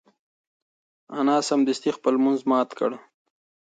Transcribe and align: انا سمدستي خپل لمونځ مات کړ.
انا 1.19 1.35
سمدستي 1.49 1.89
خپل 1.97 2.13
لمونځ 2.17 2.39
مات 2.49 2.69
کړ. 2.79 2.91